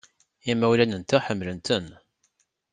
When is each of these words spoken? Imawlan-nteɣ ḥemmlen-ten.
Imawlan-nteɣ 0.51 1.21
ḥemmlen-ten. 1.27 1.85